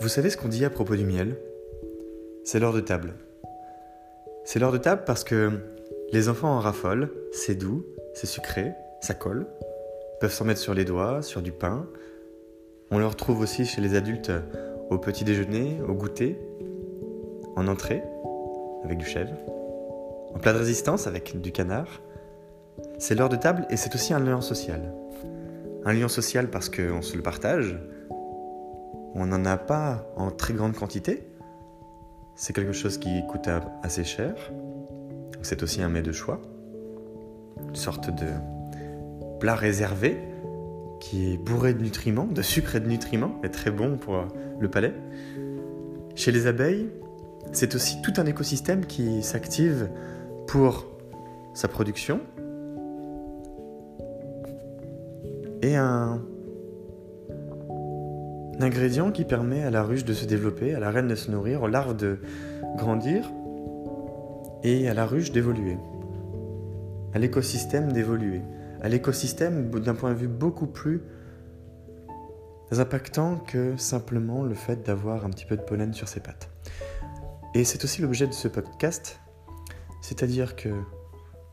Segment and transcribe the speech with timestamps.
[0.00, 1.36] Vous savez ce qu'on dit à propos du miel?
[2.44, 3.14] C'est l'heure de table.
[4.44, 5.52] C'est l'heure de table parce que
[6.12, 9.46] les enfants en raffolent, c'est doux, c'est sucré, ça colle,
[10.20, 11.86] peuvent s'en mettre sur les doigts, sur du pain.
[12.90, 14.32] On le retrouve aussi chez les adultes
[14.90, 16.38] au petit déjeuner, au goûter,
[17.56, 18.02] en entrée,
[18.84, 19.32] avec du chèvre,
[20.34, 22.02] en plat de résistance avec du canard.
[22.98, 24.92] C'est l'heure de table et c'est aussi un lien social.
[25.84, 27.78] Un lien social parce qu'on se le partage,
[29.14, 31.28] on n'en a pas en très grande quantité.
[32.34, 33.48] C'est quelque chose qui coûte
[33.82, 34.34] assez cher.
[35.42, 36.40] C'est aussi un mets de choix.
[37.68, 38.28] Une sorte de
[39.38, 40.18] plat réservé
[41.00, 44.24] qui est bourré de nutriments, de sucre et de nutriments, et très bon pour
[44.58, 44.94] le palais.
[46.14, 46.88] Chez les abeilles,
[47.52, 49.88] c'est aussi tout un écosystème qui s'active
[50.46, 50.86] pour
[51.54, 52.20] sa production
[55.60, 56.22] et un
[58.60, 61.62] ingrédient qui permet à la ruche de se développer, à la reine de se nourrir,
[61.62, 62.18] aux larves de
[62.76, 63.30] grandir
[64.62, 65.78] et à la ruche d'évoluer,
[67.14, 68.42] à l'écosystème d'évoluer,
[68.80, 71.02] à l'écosystème d'un point de vue beaucoup plus
[72.70, 76.48] impactant que simplement le fait d'avoir un petit peu de pollen sur ses pattes.
[77.54, 79.20] Et c'est aussi l'objet de ce podcast,
[80.00, 80.70] c'est-à-dire que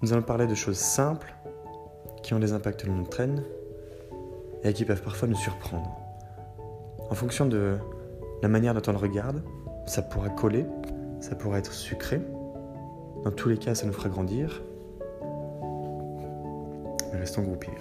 [0.02, 1.34] nous allons parler de choses simples
[2.24, 3.44] qui ont des impacts longue traîne
[4.64, 6.09] et qui peuvent parfois nous surprendre.
[7.10, 7.78] En fonction de
[8.44, 9.42] la manière dont on le regarde,
[9.88, 10.66] ça pourra coller,
[11.20, 12.22] ça pourra être sucré.
[13.24, 14.64] Dans tous les cas, ça nous fera grandir.
[17.14, 17.74] Restons groupir.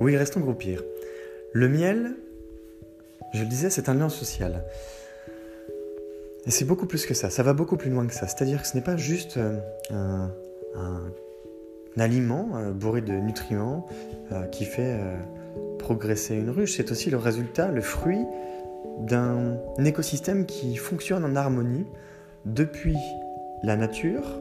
[0.00, 0.84] Oui, restons groupir.
[1.52, 2.16] Le miel,
[3.32, 4.64] je le disais, c'est un lien social.
[6.46, 8.28] Et c'est beaucoup plus que ça, ça va beaucoup plus loin que ça.
[8.28, 9.58] C'est-à-dire que ce n'est pas juste euh,
[9.94, 10.30] un,
[11.98, 13.86] aliment euh, bourré de nutriments
[14.30, 14.96] euh, qui fait
[15.78, 18.24] progresser une ruche, c'est aussi le résultat, le fruit
[19.00, 21.86] d'un écosystème qui fonctionne en harmonie
[22.44, 22.96] depuis
[23.62, 24.40] la nature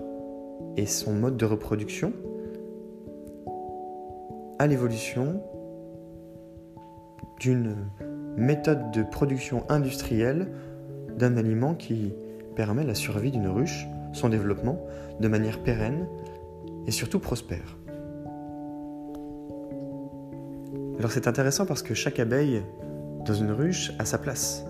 [0.78, 2.14] et son mode de reproduction
[4.60, 5.42] à l'évolution
[7.40, 7.76] d'une
[8.38, 10.48] méthode de production industrielle
[11.18, 12.14] d'un aliment qui
[12.56, 14.80] permet la survie d'une ruche, son développement
[15.20, 16.08] de manière pérenne
[16.88, 17.78] et surtout prospère.
[20.98, 22.64] Alors c'est intéressant parce que chaque abeille
[23.26, 24.66] dans une ruche a sa place.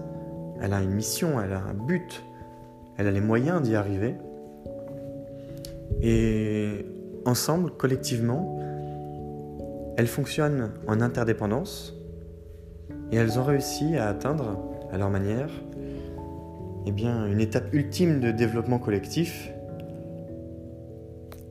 [0.62, 2.24] Elle a une mission, elle a un but,
[2.98, 4.16] elle a les moyens d'y arriver.
[6.02, 6.86] Et
[7.26, 8.60] ensemble, collectivement,
[9.98, 11.94] elles fonctionnent en interdépendance
[13.12, 14.58] et elles ont réussi à atteindre,
[14.92, 15.50] à leur manière,
[16.86, 19.50] eh bien, une étape ultime de développement collectif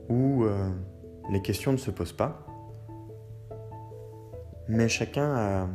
[0.09, 0.71] où euh,
[1.31, 2.47] les questions ne se posent pas,
[4.69, 5.69] mais chacun a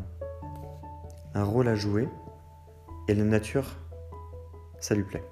[1.33, 2.07] un rôle à jouer
[3.07, 3.65] et la nature,
[4.79, 5.23] ça lui plaît.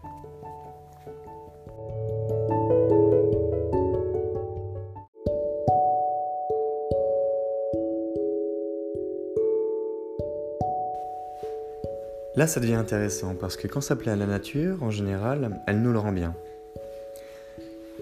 [12.37, 15.81] Là, ça devient intéressant parce que quand ça plaît à la nature, en général, elle
[15.81, 16.35] nous le rend bien.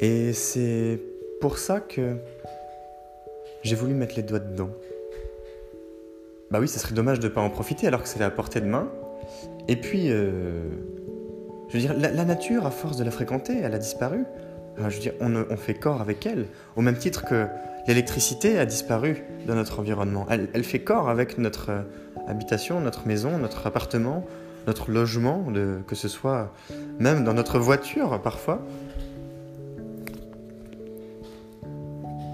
[0.02, 1.00] Et c'est
[1.40, 2.18] pour ça que
[3.64, 4.72] j'ai voulu mettre les doigts dedans.
[6.52, 8.60] Bah oui, ça serait dommage de ne pas en profiter alors que c'est à portée
[8.60, 8.90] de main.
[9.70, 10.68] Et puis, euh,
[11.70, 14.26] je veux dire, la, nature, à force de la fréquenter, elle a disparu.
[14.78, 17.48] je veux dire, on, on, fait corps avec elle, au même titre que
[17.88, 20.26] l'électricité a disparu dans notre environnement.
[20.30, 21.72] Elle, fait corps avec notre
[22.28, 24.26] habitation, notre maison, notre appartement,
[24.68, 25.46] notre logement,
[25.88, 26.52] que ce soit
[27.00, 28.62] même dans notre voiture parfois.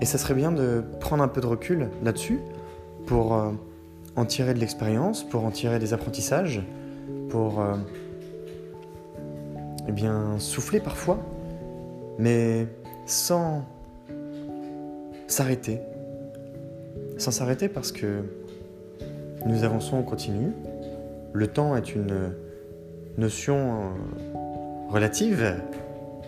[0.01, 2.39] Et ça serait bien de prendre un peu de recul là-dessus
[3.05, 3.51] pour euh,
[4.15, 6.63] en tirer de l'expérience, pour en tirer des apprentissages,
[7.29, 7.75] pour euh,
[9.87, 11.19] eh bien souffler parfois,
[12.17, 12.67] mais
[13.05, 13.63] sans
[15.31, 15.79] s'arrêter.
[17.17, 18.23] Sans s'arrêter parce que
[19.45, 20.51] nous avançons en continu.
[21.33, 22.33] Le temps est une
[23.17, 25.55] notion euh, relative,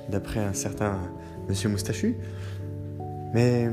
[0.09, 0.99] d'après un certain
[1.47, 2.15] monsieur Moustachu,
[3.33, 3.69] mais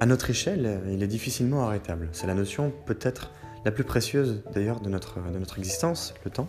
[0.00, 2.08] à notre échelle, il est difficilement arrêtable.
[2.12, 3.32] C'est la notion peut-être
[3.64, 6.48] la plus précieuse d'ailleurs de notre, de notre existence, le temps.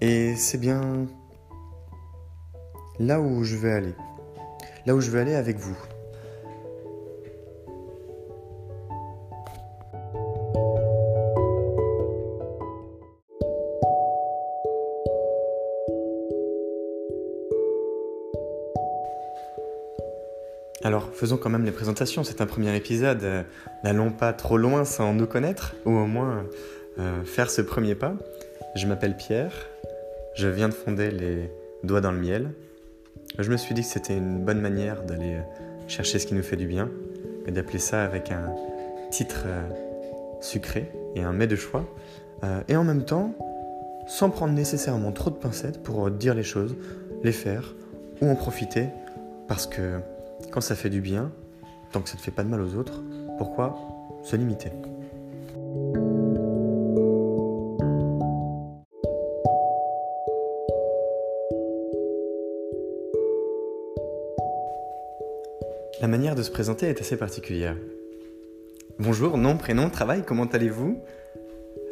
[0.00, 1.06] Et c'est bien
[2.98, 3.94] là où je vais aller
[4.86, 5.76] là où je veux aller avec vous.
[20.84, 22.24] Alors, faisons quand même les présentations.
[22.24, 23.22] C'est un premier épisode.
[23.22, 23.42] Euh,
[23.84, 26.44] n'allons pas trop loin sans nous connaître, ou au moins
[26.98, 28.14] euh, faire ce premier pas.
[28.74, 29.52] Je m'appelle Pierre.
[30.34, 31.50] Je viens de fonder les
[31.84, 32.50] Doigts dans le Miel,
[33.38, 35.38] je me suis dit que c'était une bonne manière d'aller
[35.88, 36.90] chercher ce qui nous fait du bien,
[37.46, 38.54] et d'appeler ça avec un
[39.10, 39.46] titre
[40.40, 41.84] sucré et un mets de choix,
[42.68, 43.32] et en même temps,
[44.06, 46.76] sans prendre nécessairement trop de pincettes pour dire les choses,
[47.22, 47.74] les faire,
[48.20, 48.88] ou en profiter,
[49.48, 49.98] parce que
[50.50, 51.30] quand ça fait du bien,
[51.90, 53.02] tant que ça ne fait pas de mal aux autres,
[53.38, 53.78] pourquoi
[54.22, 54.70] se limiter?
[66.02, 67.76] La manière de se présenter est assez particulière.
[68.98, 71.00] Bonjour, nom, prénom, travail, comment allez-vous?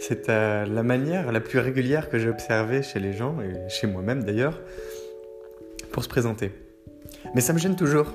[0.01, 3.87] C'est euh, la manière la plus régulière que j'ai observée chez les gens, et chez
[3.87, 4.61] moi-même d'ailleurs,
[5.93, 6.51] pour se présenter.
[7.37, 8.13] Mais ça me gêne toujours,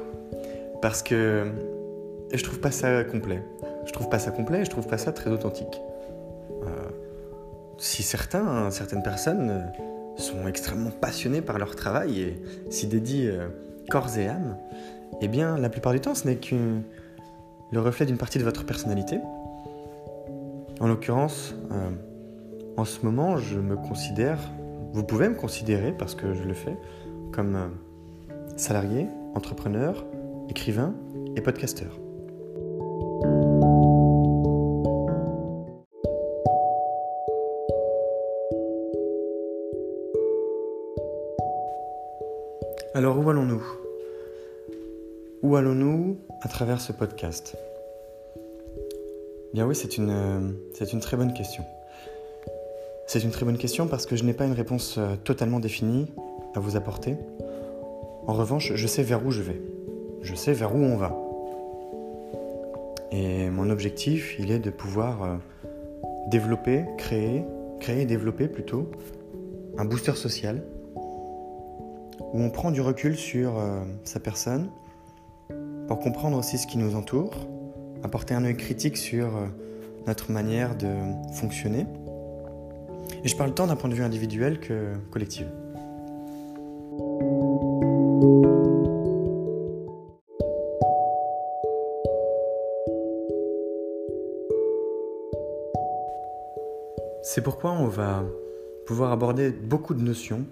[0.82, 1.46] parce que
[2.34, 3.42] je trouve pas ça complet.
[3.86, 5.80] Je trouve pas ça complet et je trouve pas ça très authentique.
[6.64, 6.68] Euh,
[7.78, 13.48] si certaines personnes euh, sont extrêmement passionnés par leur travail et s'y dédient
[13.90, 14.58] corps et âme,
[15.22, 16.56] eh bien, la plupart du temps, ce n'est que
[17.72, 19.20] le reflet d'une partie de votre personnalité.
[20.80, 21.56] En l'occurrence,
[22.78, 24.40] en ce moment, je me considère,
[24.94, 26.78] vous pouvez me considérer, parce que je le fais,
[27.32, 27.58] comme
[28.58, 30.06] salarié, entrepreneur,
[30.50, 30.94] écrivain
[31.36, 32.00] et podcasteur.
[42.94, 43.85] Alors où allons-nous?
[45.46, 47.56] Où allons-nous à travers ce podcast?
[49.54, 50.40] Bien oui, c'est une, euh,
[50.74, 51.64] c'est une très bonne question.
[53.06, 56.08] C'est une très bonne question parce que je n'ai pas une réponse euh, totalement définie
[56.56, 57.16] à vous apporter.
[58.26, 59.62] En revanche, je sais vers où je vais
[60.24, 61.16] je sais vers où on va.
[63.12, 65.36] Et mon objectif, il est de pouvoir euh,
[66.32, 67.44] développer, créer,
[67.80, 68.90] créer et développer plutôt
[69.78, 70.64] un booster social
[72.34, 73.62] où on prend du recul sur
[74.04, 74.72] sa personne
[75.88, 77.34] pour comprendre aussi ce qui nous entoure,
[78.04, 79.46] apporter un œil critique sur euh,
[80.08, 80.90] notre manière de
[81.34, 81.86] fonctionner.
[83.24, 85.46] Et je parle tant d'un point de vue individuel que collectif.
[97.22, 98.24] C'est pourquoi on va
[98.86, 100.46] pouvoir aborder beaucoup de notions,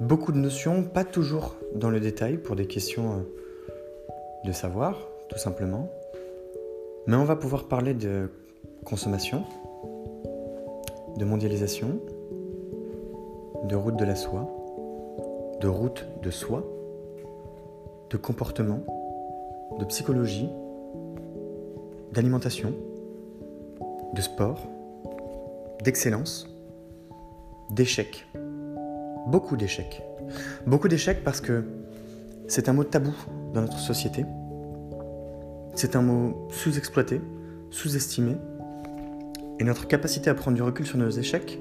[0.00, 3.43] beaucoup de notions, pas toujours dans le détail pour des questions euh,
[4.44, 5.88] de savoir, tout simplement,
[7.06, 8.30] mais on va pouvoir parler de
[8.84, 9.44] consommation,
[11.16, 11.98] de mondialisation,
[13.64, 14.48] de route de la soie,
[15.60, 16.62] de route de soi,
[18.10, 18.80] de comportement,
[19.78, 20.50] de psychologie,
[22.12, 22.72] d'alimentation,
[24.14, 24.60] de sport,
[25.82, 26.48] d'excellence,
[27.70, 28.26] d'échecs.
[29.26, 30.02] Beaucoup d'échecs.
[30.66, 31.64] Beaucoup d'échecs parce que
[32.46, 33.14] c'est un mot tabou
[33.54, 34.26] dans notre société.
[35.74, 37.20] C'est un mot sous-exploité,
[37.70, 38.36] sous-estimé.
[39.58, 41.58] Et notre capacité à prendre du recul sur nos échecs,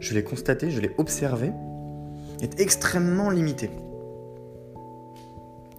[0.00, 1.52] je l'ai constaté, je l'ai observé,
[2.42, 3.70] est extrêmement limitée.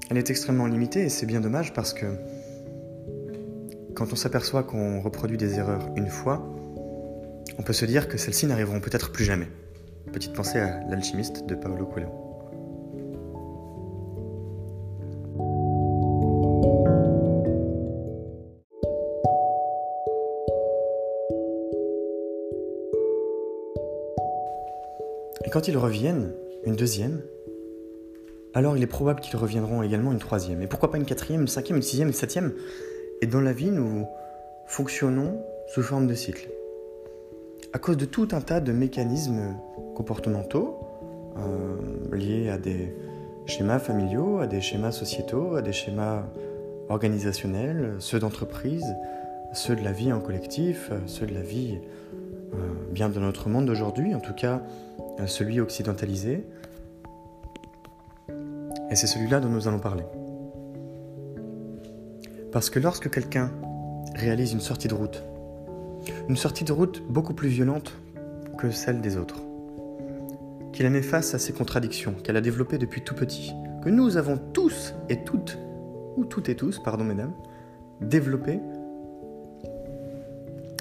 [0.10, 2.06] Elle est extrêmement limitée et c'est bien dommage parce que
[3.94, 6.48] quand on s'aperçoit qu'on reproduit des erreurs une fois,
[7.60, 9.48] on peut se dire que celles-ci n'arriveront peut-être plus jamais.
[10.14, 12.27] Petite pensée à l'alchimiste de Paolo Coelho.
[25.58, 26.34] Quand ils reviennent,
[26.66, 27.20] une deuxième,
[28.54, 30.62] alors il est probable qu'ils reviendront également une troisième.
[30.62, 32.54] Et pourquoi pas une quatrième, une cinquième, une sixième, une septième?
[33.24, 34.06] Et dans la vie, nous
[34.68, 36.48] fonctionnons sous forme de cycle
[37.74, 39.56] à cause de tout un tas de mécanismes
[39.96, 40.78] comportementaux
[41.40, 42.94] euh, liés à des
[43.48, 46.28] schémas familiaux, à des schémas sociétaux, à des schémas
[46.88, 48.96] organisationnels, ceux d'entreprise,
[49.54, 51.80] ceux de la vie en collectif, ceux de la vie
[52.54, 52.58] euh,
[52.92, 54.62] bien de notre monde d'aujourd'hui, en tout cas
[55.26, 56.46] celui occidentalisé.
[58.90, 60.04] Et c'est celui-là dont nous allons parler.
[62.52, 63.52] Parce que lorsque quelqu'un
[64.16, 65.24] réalise une sortie de route,
[66.30, 67.94] une sortie de route beaucoup plus violente
[68.58, 69.42] que celle des autres.
[70.74, 74.18] Qu'il a mis face à ces contradictions qu'elle a développées depuis tout petit, que nous
[74.18, 75.58] avons tous et toutes,
[76.16, 77.34] ou toutes et tous, pardon mesdames,
[78.02, 78.60] développées,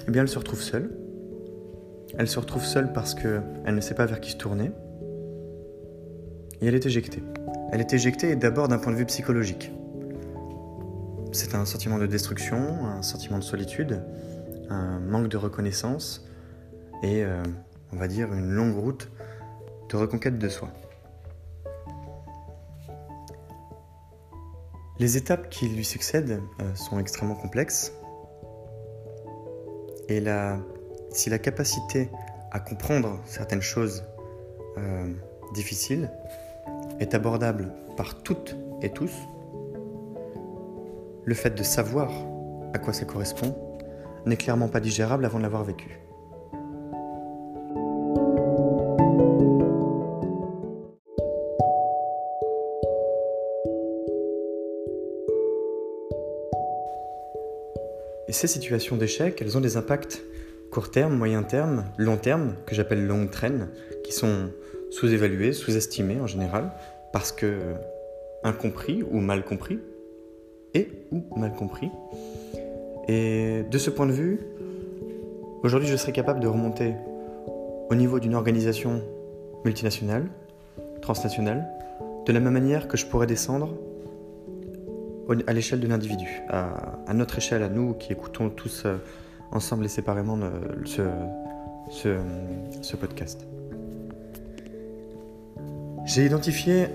[0.07, 0.91] eh bien elle se retrouve seule.
[2.17, 4.71] Elle se retrouve seule parce qu'elle ne sait pas vers qui se tourner.
[6.61, 7.21] Et elle est éjectée.
[7.71, 9.71] Elle est éjectée d'abord d'un point de vue psychologique.
[11.33, 14.01] c'est un sentiment de destruction, un sentiment de solitude,
[14.69, 16.25] un manque de reconnaissance
[17.03, 17.43] et, euh,
[17.91, 19.11] on va dire, une longue route
[19.89, 20.69] de reconquête de soi.
[24.99, 27.93] Les étapes qui lui succèdent euh, sont extrêmement complexes
[30.09, 30.19] et
[31.17, 32.09] si la capacité
[32.51, 34.03] à comprendre certaines choses
[34.77, 35.11] euh,
[35.53, 36.11] difficiles
[36.99, 39.11] est abordable par toutes et tous,
[41.25, 42.11] le fait de savoir
[42.73, 43.55] à quoi ça correspond
[44.27, 45.99] n'est clairement pas digérable avant de l'avoir vécu.
[58.27, 60.21] Et ces situations d'échec, elles ont des impacts
[60.77, 63.67] court terme, moyen terme, long terme, que j'appelle long train,
[64.03, 64.51] qui sont
[64.91, 66.71] sous-évalués, sous-estimés en général,
[67.11, 67.73] parce que
[68.43, 69.79] incompris ou mal compris,
[70.75, 71.89] et ou mal compris.
[73.07, 74.39] Et de ce point de vue,
[75.63, 76.93] aujourd'hui je serais capable de remonter
[77.89, 79.01] au niveau d'une organisation
[79.65, 80.27] multinationale,
[81.01, 81.67] transnationale,
[82.27, 83.73] de la même manière que je pourrais descendre
[85.47, 88.97] à l'échelle de l'individu, à, notre échelle, à nous qui écoutons tous euh,
[89.51, 90.37] ensemble et séparément
[90.85, 91.01] ce,
[92.81, 93.45] ce podcast.
[96.05, 96.87] J'ai identifié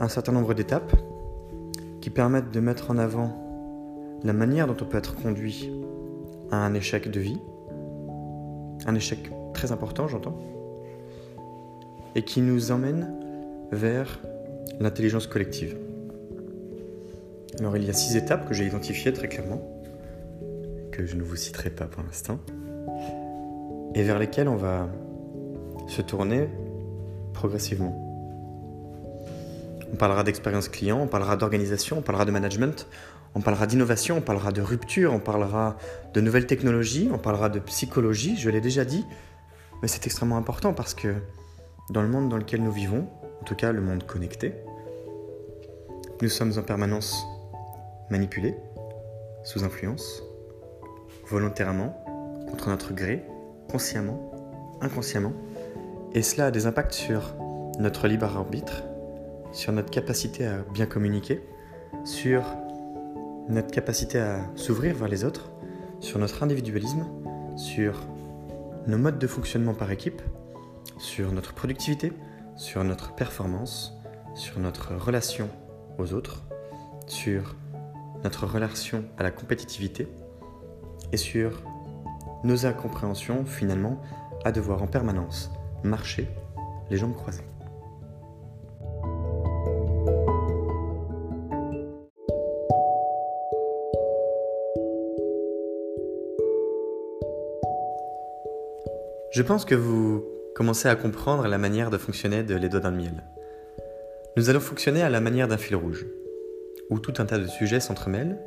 [0.00, 0.96] un certain nombre d'étapes
[2.00, 3.30] qui permettent de mettre en avant
[4.24, 5.70] la manière dont on peut être conduit
[6.50, 7.38] à un échec de vie,
[8.86, 10.38] un échec très important j'entends,
[12.14, 13.14] et qui nous emmène
[13.70, 14.20] vers
[14.80, 15.76] l'intelligence collective.
[17.58, 19.60] Alors il y a six étapes que j'ai identifiées très clairement,
[20.92, 22.38] que je ne vous citerai pas pour l'instant,
[23.94, 24.88] et vers lesquelles on va
[25.88, 26.48] se tourner
[27.32, 27.98] progressivement.
[29.92, 32.86] On parlera d'expérience client, on parlera d'organisation, on parlera de management,
[33.34, 35.76] on parlera d'innovation, on parlera de rupture, on parlera
[36.14, 39.04] de nouvelles technologies, on parlera de psychologie, je l'ai déjà dit,
[39.80, 41.14] mais c'est extrêmement important parce que
[41.90, 43.08] dans le monde dans lequel nous vivons,
[43.40, 44.54] en tout cas le monde connecté,
[46.20, 47.24] nous sommes en permanence
[48.10, 48.54] manipulés,
[49.44, 50.22] sous influence,
[51.26, 52.04] volontairement,
[52.48, 53.24] contre notre gré,
[53.70, 54.30] consciemment,
[54.80, 55.32] inconsciemment,
[56.14, 57.34] et cela a des impacts sur
[57.78, 58.82] notre libre arbitre,
[59.52, 61.42] sur notre capacité à bien communiquer,
[62.04, 62.42] sur
[63.48, 65.50] notre capacité à s'ouvrir vers les autres,
[66.00, 67.06] sur notre individualisme,
[67.56, 67.94] sur
[68.86, 70.20] nos modes de fonctionnement par équipe,
[70.98, 72.12] sur notre productivité,
[72.56, 73.94] sur notre performance,
[74.34, 75.48] sur notre relation
[75.98, 76.42] aux autres,
[77.06, 77.56] sur
[78.24, 80.08] notre relation à la compétitivité
[81.12, 81.62] et sur
[82.44, 84.00] nos incompréhensions finalement
[84.44, 85.50] à devoir en permanence
[85.84, 86.28] marcher
[86.90, 87.44] les jambes croisées.
[99.32, 100.22] Je pense que vous
[100.54, 103.24] commencez à comprendre la manière de fonctionner de Les Doigts dans le Miel.
[104.36, 106.06] Nous allons fonctionner à la manière d'un fil rouge
[106.90, 108.38] où tout un tas de sujets s'entremêlent,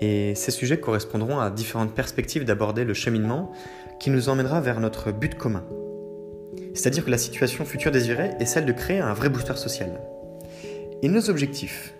[0.00, 3.52] et ces sujets correspondront à différentes perspectives d'aborder le cheminement
[4.00, 5.64] qui nous emmènera vers notre but commun.
[6.74, 10.00] C'est-à-dire que la situation future désirée est celle de créer un vrai booster social.
[11.02, 11.94] Et nos objectifs,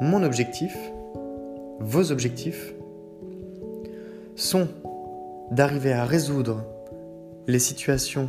[0.00, 0.76] mon objectif,
[1.80, 2.74] vos objectifs,
[4.34, 4.68] sont
[5.50, 6.64] d'arriver à résoudre
[7.46, 8.28] les situations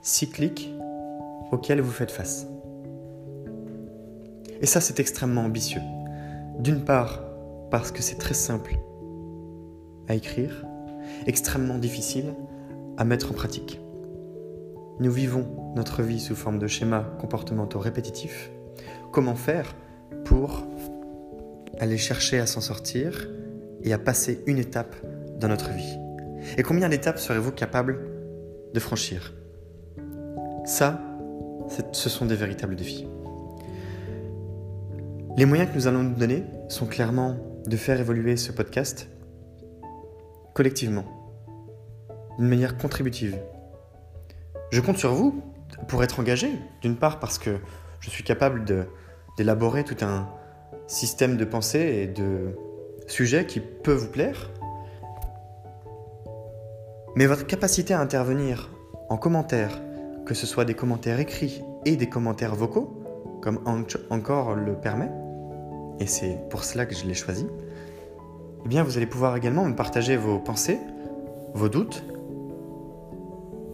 [0.00, 0.72] cycliques
[1.52, 2.46] auxquelles vous faites face.
[4.62, 5.82] Et ça, c'est extrêmement ambitieux.
[6.58, 7.25] D'une part,
[7.76, 8.78] parce que c'est très simple
[10.08, 10.64] à écrire,
[11.26, 12.32] extrêmement difficile
[12.96, 13.82] à mettre en pratique.
[14.98, 18.50] Nous vivons notre vie sous forme de schémas comportementaux répétitifs.
[19.12, 19.76] Comment faire
[20.24, 20.66] pour
[21.78, 23.28] aller chercher à s'en sortir
[23.82, 24.96] et à passer une étape
[25.38, 25.98] dans notre vie?
[26.56, 27.98] Et combien d'étapes serez-vous capable
[28.72, 29.34] de franchir?
[30.64, 30.98] Ça,
[31.92, 33.06] ce sont des véritables défis.
[35.36, 39.08] Les moyens que nous allons nous donner sont clairement de faire évoluer ce podcast
[40.54, 41.04] collectivement,
[42.38, 43.38] d'une manière contributive.
[44.70, 45.42] Je compte sur vous
[45.88, 46.48] pour être engagé,
[46.80, 47.58] d'une part parce que
[48.00, 48.64] je suis capable
[49.36, 50.28] d'élaborer tout un
[50.86, 52.56] système de pensée et de
[53.08, 54.50] sujets qui peut vous plaire,
[57.16, 58.70] mais votre capacité à intervenir
[59.08, 59.82] en commentaire,
[60.24, 63.02] que ce soit des commentaires écrits et des commentaires vocaux,
[63.42, 63.60] comme
[64.10, 65.10] encore le permet,
[66.00, 67.46] et c'est pour cela que je l'ai choisi,
[68.64, 70.78] eh bien vous allez pouvoir également me partager vos pensées,
[71.54, 72.04] vos doutes,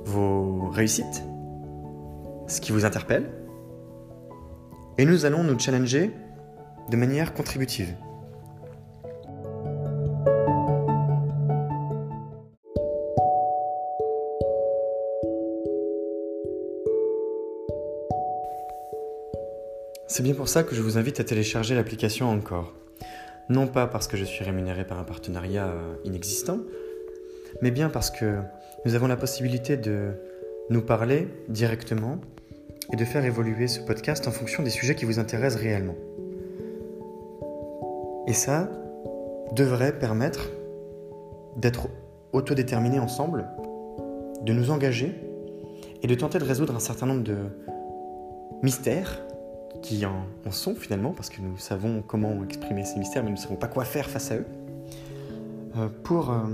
[0.05, 1.25] vos réussites,
[2.47, 3.31] ce qui vous interpelle,
[4.99, 6.11] et nous allons nous challenger
[6.91, 7.95] de manière contributive.
[20.13, 22.75] C'est bien pour ça que je vous invite à télécharger l'application Encore.
[23.49, 26.59] Non pas parce que je suis rémunéré par un partenariat euh, inexistant,
[27.63, 28.41] mais bien parce que
[28.85, 30.11] nous avons la possibilité de
[30.69, 32.19] nous parler directement
[32.93, 35.97] et de faire évoluer ce podcast en fonction des sujets qui vous intéressent réellement.
[38.27, 38.69] Et ça
[39.57, 40.51] devrait permettre
[41.57, 41.89] d'être
[42.35, 43.47] autodéterminés ensemble,
[44.43, 45.15] de nous engager
[46.03, 47.39] et de tenter de résoudre un certain nombre de
[48.63, 49.23] mystères
[49.83, 53.41] qui en, sont finalement, parce que nous savons comment exprimer ces mystères, mais nous ne
[53.41, 54.47] savons pas quoi faire face à eux,
[55.77, 56.45] euh, pour euh,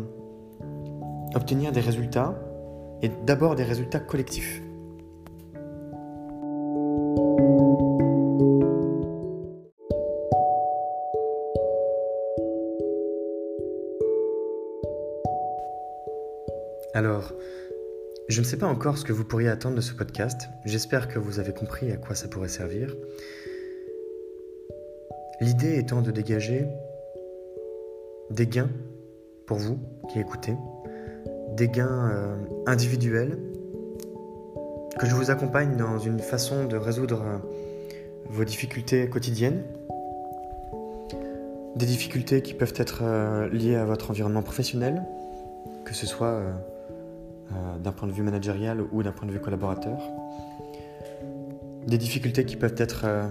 [1.35, 2.35] obtenir des résultats,
[3.03, 4.63] et d'abord des résultats collectifs.
[18.29, 20.49] Je ne sais pas encore ce que vous pourriez attendre de ce podcast.
[20.67, 22.95] J'espère que vous avez compris à quoi ça pourrait servir.
[25.41, 26.67] L'idée étant de dégager
[28.31, 28.71] des gains
[29.47, 29.79] pour vous
[30.13, 30.55] qui écoutez,
[31.57, 33.39] des gains euh, individuels,
[34.99, 37.39] que je vous accompagne dans une façon de résoudre euh,
[38.27, 39.63] vos difficultés quotidiennes,
[41.77, 45.03] des difficultés qui peuvent être euh, liées à votre environnement professionnel,
[45.87, 46.43] que ce soit
[47.51, 49.99] euh, d'un point de vue managérial ou d'un point de vue collaborateur.
[51.87, 53.27] Des difficultés qui peuvent être euh,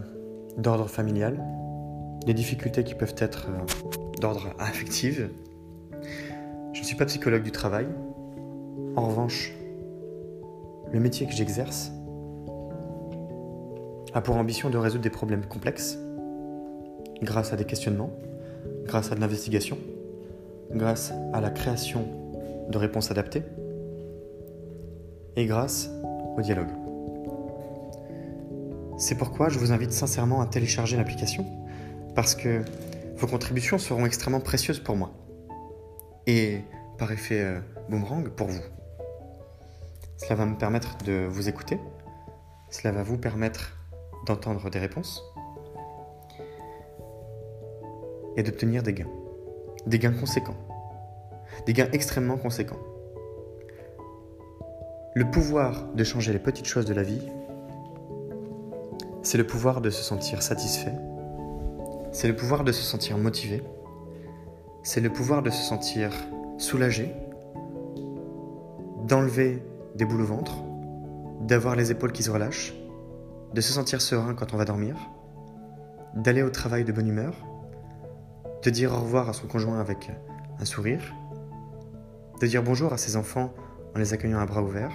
[0.58, 1.38] d'ordre familial,
[2.26, 5.22] des difficultés qui peuvent être euh, d'ordre affectif.
[6.74, 7.86] Je ne suis pas psychologue du travail.
[8.96, 9.54] En revanche,
[10.92, 11.92] le métier que j'exerce
[14.16, 16.00] a pour ambition de résoudre des problèmes complexes
[17.22, 18.10] grâce à des questionnements,
[18.86, 19.78] grâce à de l'investigation,
[20.72, 22.08] grâce à la création
[22.68, 23.44] de réponses adaptées
[25.38, 25.90] et grâce
[26.36, 26.72] au dialogue.
[28.98, 31.46] C'est pourquoi je vous invite sincèrement à télécharger l'application,
[32.16, 32.64] parce que
[33.16, 35.12] vos contributions seront extrêmement précieuses pour moi,
[36.26, 36.62] et
[36.98, 38.64] par effet euh, boomerang pour vous.
[40.18, 41.80] Cela va me permettre de vous écouter,
[42.72, 43.78] cela va vous permettre
[44.26, 45.24] d'entendre des réponses
[48.36, 49.10] et d'obtenir des gains.
[49.86, 50.58] Des gains conséquents.
[51.68, 52.80] Des gains extrêmement conséquents.
[55.18, 57.28] Le pouvoir de changer les petites choses de la vie,
[59.24, 60.94] c'est le pouvoir de se sentir satisfait,
[62.12, 63.64] c'est le pouvoir de se sentir motivé,
[64.84, 66.12] c'est le pouvoir de se sentir
[66.60, 67.16] soulagé,
[69.08, 69.64] d'enlever
[69.96, 70.54] des boules au ventre,
[71.42, 72.76] d'avoir les épaules qui se relâchent,
[73.56, 74.96] de se sentir serein quand on va dormir,
[76.14, 77.34] d'aller au travail de bonne humeur,
[78.62, 80.12] de dire au revoir à son conjoint avec
[80.60, 81.12] un sourire,
[82.40, 83.52] de dire bonjour à ses enfants
[83.98, 84.92] en les accueillant à bras ouverts,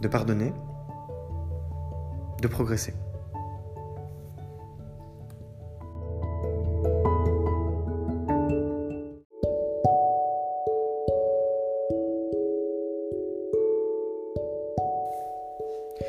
[0.00, 0.52] de pardonner,
[2.40, 2.94] de progresser.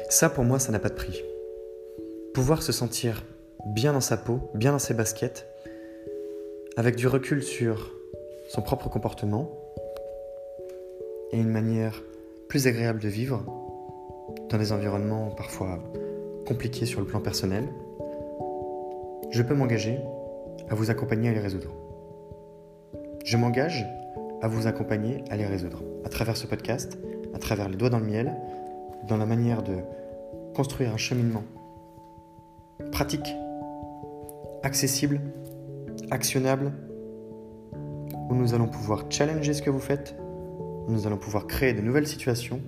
[0.07, 1.23] Ça, pour moi, ça n'a pas de prix.
[2.35, 3.23] Pouvoir se sentir
[3.65, 5.47] bien dans sa peau, bien dans ses baskets,
[6.77, 7.91] avec du recul sur
[8.49, 9.58] son propre comportement,
[11.31, 12.01] et une manière
[12.47, 13.43] plus agréable de vivre
[14.49, 15.79] dans des environnements parfois
[16.47, 17.65] compliqués sur le plan personnel,
[19.31, 19.99] je peux m'engager
[20.69, 21.69] à vous accompagner à les résoudre.
[23.23, 23.85] Je m'engage
[24.41, 26.97] à vous accompagner à les résoudre à travers ce podcast,
[27.33, 28.33] à travers les doigts dans le miel,
[29.07, 29.77] dans la manière de
[30.55, 31.43] construire un cheminement
[32.91, 33.35] pratique,
[34.63, 35.21] accessible,
[36.11, 36.71] actionnable,
[38.29, 40.15] où nous allons pouvoir challenger ce que vous faites,
[40.89, 42.61] nous allons pouvoir créer de nouvelles situations.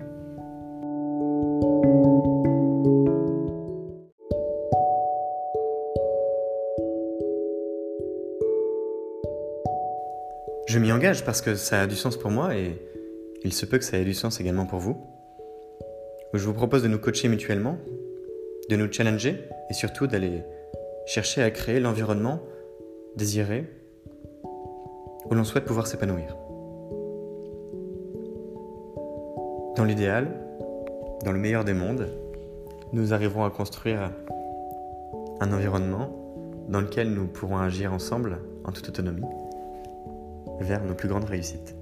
[10.68, 12.80] Je m'y engage parce que ça a du sens pour moi et
[13.44, 14.96] il se peut que ça ait du sens également pour vous.
[16.32, 17.76] Je vous propose de nous coacher mutuellement,
[18.70, 20.42] de nous challenger et surtout d'aller
[21.04, 22.40] chercher à créer l'environnement
[23.16, 23.68] désiré
[25.26, 26.41] où l'on souhaite pouvoir s'épanouir.
[29.74, 30.28] Dans l'idéal,
[31.24, 32.06] dans le meilleur des mondes,
[32.92, 34.12] nous arriverons à construire
[35.40, 36.10] un environnement
[36.68, 39.24] dans lequel nous pourrons agir ensemble en toute autonomie
[40.60, 41.74] vers nos plus grandes réussites.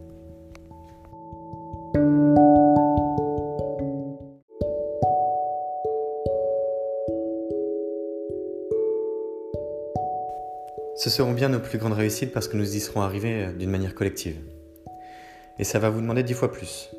[10.95, 13.97] Ce seront bien nos plus grandes réussites parce que nous y serons arrivés d'une manière
[13.97, 14.37] collective.
[15.59, 16.91] Et ça va vous demander dix fois plus,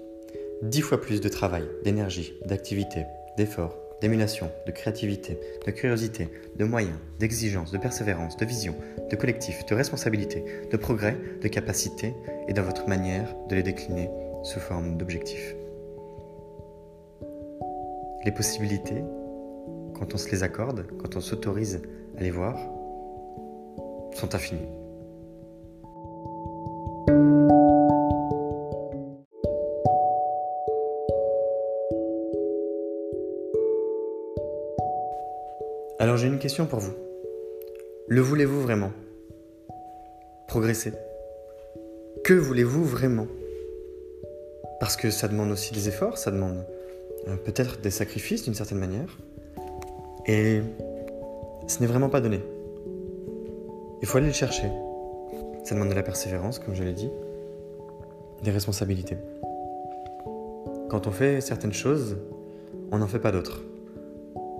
[0.61, 3.05] dix fois plus de travail, d'énergie, d'activité,
[3.37, 8.75] d'effort, d'émulation, de créativité, de curiosité, de moyens, d'exigence, de persévérance, de vision,
[9.09, 12.13] de collectif, de responsabilité, de progrès, de capacité
[12.47, 14.09] et dans votre manière de les décliner
[14.43, 15.55] sous forme d'objectifs.
[18.25, 19.03] Les possibilités,
[19.95, 21.81] quand on se les accorde, quand on s'autorise
[22.17, 22.55] à les voir,
[24.13, 24.80] sont infinies.
[36.59, 36.93] Pour vous.
[38.07, 38.91] Le voulez-vous vraiment?
[40.47, 40.91] Progresser.
[42.23, 43.27] Que voulez-vous vraiment?
[44.79, 46.65] Parce que ça demande aussi des efforts, ça demande
[47.27, 49.17] euh, peut-être des sacrifices d'une certaine manière.
[50.27, 50.61] Et
[51.67, 52.41] ce n'est vraiment pas donné.
[54.01, 54.69] Il faut aller le chercher.
[55.63, 57.09] Ça demande de la persévérance, comme je l'ai dit,
[58.43, 59.17] des responsabilités.
[60.89, 62.17] Quand on fait certaines choses,
[62.91, 63.61] on n'en fait pas d'autres.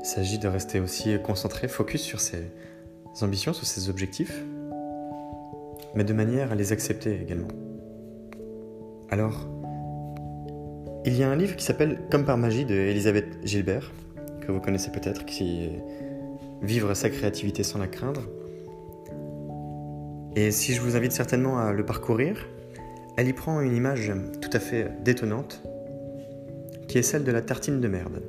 [0.02, 2.52] Il s'agit de rester aussi concentré, focus sur ses
[3.22, 4.44] ambitions, sur ses objectifs,
[5.94, 7.48] mais de manière à les accepter également.
[9.12, 9.48] Alors,
[11.06, 13.92] il y a un livre qui s'appelle Comme par magie de Elisabeth Gilbert,
[14.42, 15.84] que vous connaissez peut-être, qui est
[16.64, 18.22] Vivre sa créativité sans la craindre.
[20.36, 22.48] Et si je vous invite certainement à le parcourir,
[23.18, 24.12] elle y prend une image
[24.42, 25.64] tout à fait détonnante,
[26.88, 28.22] qui est celle de la tartine de merde.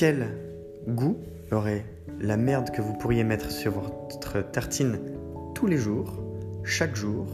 [0.00, 0.28] Quel
[0.88, 1.18] goût
[1.52, 1.84] aurait
[2.20, 4.98] la merde que vous pourriez mettre sur votre tartine
[5.54, 6.24] tous les jours,
[6.64, 7.26] chaque jour,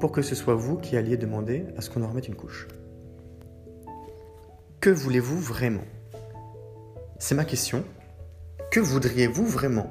[0.00, 2.66] pour que ce soit vous qui alliez demander à ce qu'on en remette une couche?
[4.80, 5.84] Que voulez-vous vraiment?
[7.20, 7.84] C'est ma question.
[8.72, 9.86] Que voudriez-vous vraiment?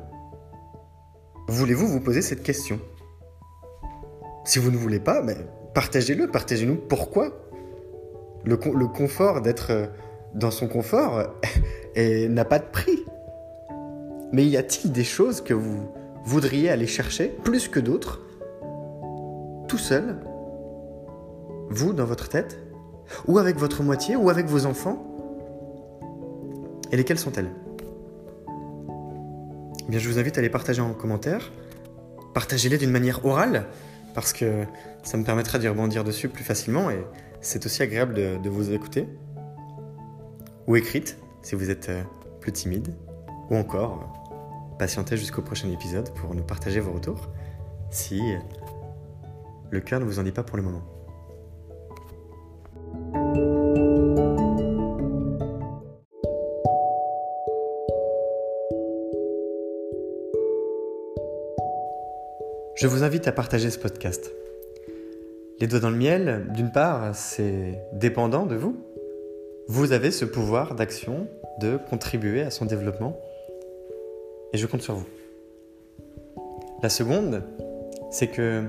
[1.47, 2.81] Voulez-vous vous poser cette question?
[4.43, 5.37] Si vous ne voulez pas, ben,
[5.73, 7.47] partagez-le, partagez-nous pourquoi.
[8.43, 9.87] Le, confort d'être euh,
[10.33, 11.23] dans son confort
[11.95, 12.99] et n'a pas de prix.
[14.31, 15.87] Mais y a-t-il des choses que vous
[16.25, 18.21] voudriez aller chercher plus que d'autres,
[19.67, 20.17] tout seul,
[21.69, 22.59] vous dans votre tête,
[23.27, 25.05] ou avec votre moitié, ou avec vos enfants?
[26.91, 27.49] Et lesquelles sont-elles?
[29.87, 31.51] Eh Bien, je vous invite à les partager en commentaire.
[32.33, 33.65] Partagez-les d'une manière orale,
[34.15, 34.63] parce que
[35.03, 37.03] ça me permettra d'y rebondir dessus plus facilement et
[37.41, 39.07] c'est aussi agréable de, de vous écouter.
[40.67, 42.03] Ou écrite, si vous êtes euh,
[42.39, 42.93] plus timide,
[43.49, 47.29] ou encore euh, patientez jusqu'au prochain épisode pour nous partager vos retours,
[47.91, 48.37] si euh,
[49.69, 50.83] le cœur ne vous en dit pas pour le moment.
[62.75, 64.31] Je vous invite à partager ce podcast.
[65.59, 68.77] Les doigts dans le miel, d'une part, c'est dépendant de vous,
[69.69, 71.27] vous avez ce pouvoir d'action
[71.61, 73.17] de contribuer à son développement
[74.51, 75.05] et je compte sur vous.
[76.81, 77.43] La seconde,
[78.11, 78.63] c'est que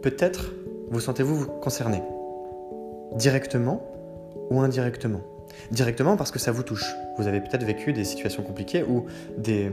[0.00, 0.52] peut-être
[0.90, 2.02] vous sentez-vous concerné,
[3.16, 3.82] directement
[4.50, 5.20] ou indirectement.
[5.72, 6.94] Directement parce que ça vous touche.
[7.18, 9.06] Vous avez peut-être vécu des situations compliquées ou
[9.36, 9.72] des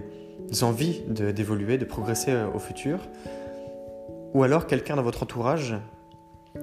[0.62, 3.08] envies d'évoluer, de, progresser euh, au futur.
[4.34, 5.76] Ou alors quelqu'un dans votre entourage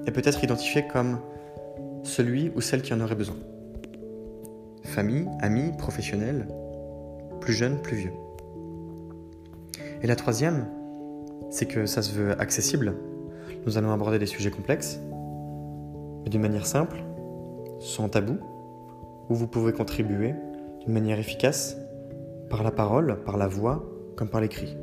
[0.07, 1.21] est peut-être identifié comme
[2.03, 3.37] celui ou celle qui en aurait besoin
[4.87, 6.49] famille, amis, professionnels,
[7.41, 8.13] plus jeunes, plus vieux.
[10.03, 10.67] Et la troisième,
[11.51, 12.95] c'est que ça se veut accessible.
[13.67, 15.01] Nous allons aborder des sujets complexes,
[16.25, 17.03] mais d'une manière simple,
[17.81, 18.39] sans tabou,
[19.29, 20.35] où vous pouvez contribuer
[20.81, 21.77] d'une manière efficace,
[22.49, 23.85] par la parole, par la voix,
[24.17, 24.77] comme par l'écrit.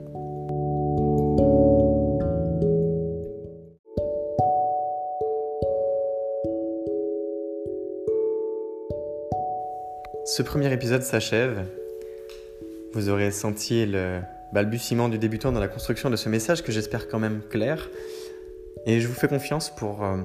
[10.26, 11.66] Ce premier épisode s'achève.
[12.94, 14.22] Vous aurez senti le
[14.54, 17.90] balbutiement du débutant dans la construction de ce message que j'espère quand même clair.
[18.86, 20.16] Et je vous fais confiance pour euh,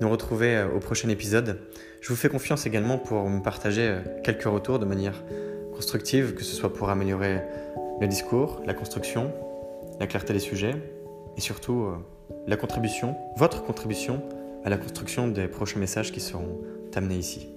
[0.00, 1.58] nous retrouver euh, au prochain épisode.
[2.00, 5.22] Je vous fais confiance également pour me partager euh, quelques retours de manière
[5.74, 7.42] constructive, que ce soit pour améliorer
[8.00, 9.30] le discours, la construction,
[10.00, 10.74] la clarté des sujets
[11.36, 11.90] et surtout
[12.46, 14.22] la contribution, votre contribution
[14.64, 16.62] à la construction des prochains messages qui seront
[16.94, 17.48] amenés ici.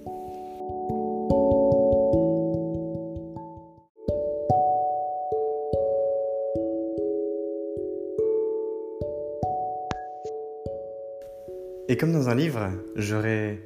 [12.00, 13.58] Comme dans un livre, j'aurais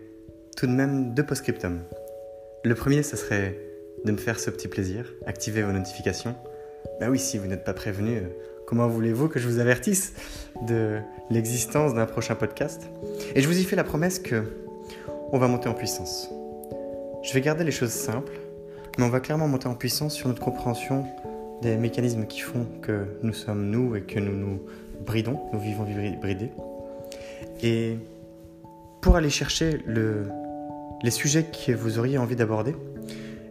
[0.57, 1.79] tout de même deux post-scriptum.
[2.65, 3.57] Le premier, ce serait
[4.05, 6.35] de me faire ce petit plaisir, activer vos notifications.
[6.99, 8.23] Ben oui, si vous n'êtes pas prévenu,
[8.67, 10.15] comment voulez-vous que je vous avertisse
[10.67, 10.99] de
[11.31, 12.83] l'existence d'un prochain podcast?
[13.37, 14.43] Et je vous y fais la promesse que
[15.31, 16.29] on va monter en puissance.
[17.23, 18.33] Je vais garder les choses simples,
[18.99, 21.07] mais on va clairement monter en puissance sur notre compréhension
[21.63, 24.61] des mécanismes qui font que nous sommes nous et que nous nous
[25.07, 25.87] bridons, nous vivons
[26.21, 26.51] bridés.
[27.63, 27.97] Et
[29.05, 30.31] pour aller chercher le,
[31.03, 32.75] les sujets que vous auriez envie d'aborder,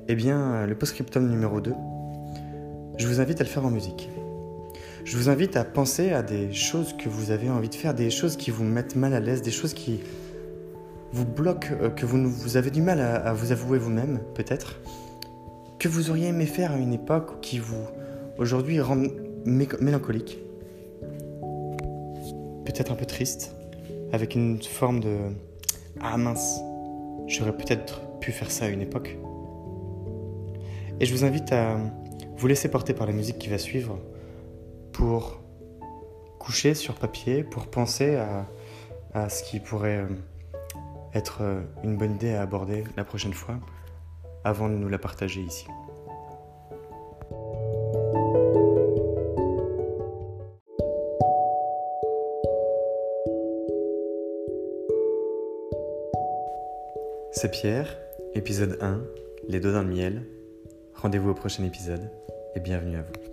[0.08, 1.76] eh bien, le post-scriptum numéro 2,
[2.98, 4.10] je vous invite à le faire en musique.
[5.06, 8.10] Je vous invite à penser à des choses que vous avez envie de faire, des
[8.10, 10.02] choses qui vous mettent mal à l'aise, des choses qui
[11.12, 14.80] vous bloquent, euh, que vous, vous avez du mal à, vous avouer vous-même, peut-être,
[15.78, 17.86] que vous auriez aimé faire à une époque qui vous,
[18.40, 18.98] aujourd'hui, rend
[19.46, 20.40] mélancolique,
[22.66, 23.54] peut-être un peu triste,
[24.14, 25.18] avec une forme de
[26.00, 26.62] Ah mince,
[27.28, 29.18] j'aurais peut-être pu faire ça à une époque.
[31.00, 31.78] Et je vous invite à
[32.38, 33.98] vous laisser porter par la musique qui va suivre
[34.92, 35.42] pour
[36.40, 38.16] coucher sur papier, pour penser
[39.14, 40.08] à, ce qui pourrait euh,
[41.14, 43.60] être euh, une bonne idée à aborder la prochaine fois
[44.44, 45.68] avant de nous la partager ici.
[57.44, 57.98] C'est Pierre,
[58.36, 59.02] épisode 1,
[59.50, 60.22] Les doigts dans le miel.
[60.96, 62.10] Rendez-vous au prochain épisode
[62.56, 63.33] et bienvenue à vous.